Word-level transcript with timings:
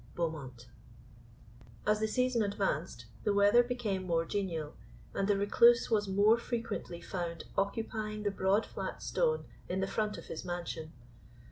BEAUMONT 0.15 0.65
As 1.85 1.99
the 1.99 2.07
season 2.07 2.41
advanced, 2.41 3.05
the 3.23 3.35
weather 3.35 3.61
became 3.61 4.01
more 4.03 4.25
genial, 4.25 4.73
and 5.13 5.27
the 5.27 5.37
Recluse 5.37 5.91
was 5.91 6.07
more 6.07 6.39
frequently 6.39 6.99
found 6.99 7.43
occupying 7.55 8.23
the 8.23 8.31
broad 8.31 8.65
flat 8.65 9.03
stone 9.03 9.45
in 9.69 9.79
the 9.79 9.85
front 9.85 10.17
of 10.17 10.25
his 10.25 10.43
mansion. 10.43 10.91